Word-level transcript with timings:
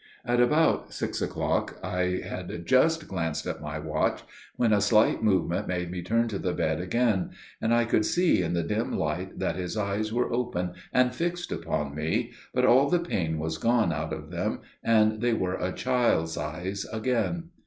At 0.25 0.41
about 0.41 0.95
six 0.95 1.21
o'clock, 1.21 1.77
I 1.83 2.23
had 2.27 2.65
just 2.65 3.07
glanced 3.07 3.45
at 3.45 3.61
my 3.61 3.77
watch, 3.77 4.23
when 4.55 4.73
a 4.73 4.81
slight 4.81 5.21
movement 5.21 5.67
made 5.67 5.91
me 5.91 6.01
turn 6.01 6.27
to 6.29 6.39
the 6.39 6.53
bed 6.53 6.81
again, 6.81 7.29
and 7.61 7.71
I 7.71 7.85
could 7.85 8.03
see 8.03 8.41
in 8.41 8.53
the 8.53 8.63
dim 8.63 8.97
light 8.97 9.37
that 9.37 9.57
his 9.57 9.77
eyes 9.77 10.11
were 10.11 10.33
open 10.33 10.71
and 10.91 11.13
fixed 11.13 11.51
upon 11.51 11.93
me, 11.93 12.31
but 12.51 12.65
all 12.65 12.89
the 12.89 12.97
pain 12.97 13.37
was 13.37 13.59
gone 13.59 13.93
out 13.93 14.11
of 14.11 14.31
them, 14.31 14.61
and 14.83 15.21
they 15.21 15.33
were 15.33 15.53
a 15.53 15.71
child's 15.71 16.35
eyes 16.35 16.87
again. 16.91 17.51